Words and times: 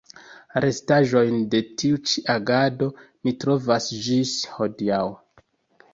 Restaĵojn 0.63 1.35
de 1.51 1.59
tiu 1.83 1.99
ĉi 2.11 2.23
agado 2.37 2.89
ni 3.27 3.35
trovas 3.45 3.93
ĝis 4.07 4.37
hodiaŭ. 4.57 5.07